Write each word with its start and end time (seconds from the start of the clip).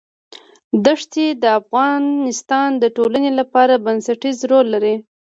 دښتې 0.85 1.27
د 1.43 1.45
افغانستان 1.59 2.69
د 2.83 2.83
ټولنې 2.95 3.31
لپاره 3.39 3.81
بنسټيز 3.85 4.37
رول 4.51 4.65
لري. 4.75 4.95